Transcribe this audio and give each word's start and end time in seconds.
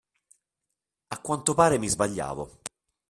A 1.11 1.19
quanto 1.21 1.53
pare, 1.53 1.77
mi 1.77 1.87
sbagliavo. 1.87 2.61